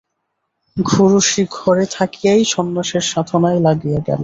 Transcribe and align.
ষোড়শী 0.77 1.43
ঘরে 1.51 1.85
থাকিয়াই 1.91 2.43
সন্ন্যাসের 2.45 3.03
সাধনায় 3.03 3.59
লাগিয়া 3.59 3.99
গেল। 4.07 4.19